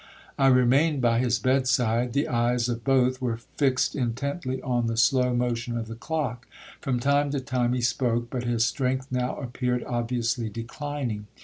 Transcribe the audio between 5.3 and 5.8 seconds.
motion